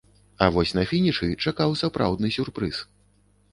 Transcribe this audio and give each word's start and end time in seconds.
А 0.45 0.45
вось 0.55 0.73
на 0.77 0.83
фінішы 0.91 1.29
чакаў 1.49 1.77
сапраўдны 1.83 2.35
сюрпрыз. 2.39 2.83